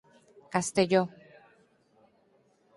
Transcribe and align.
Castelló 0.51 1.03